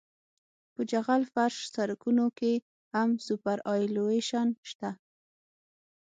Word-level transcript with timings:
په 0.73 0.81
جغل 0.91 1.21
فرش 1.33 1.55
سرکونو 1.75 2.25
کې 2.39 2.53
هم 2.93 3.09
سوپرایلیویشن 3.25 4.47
شته 4.69 4.89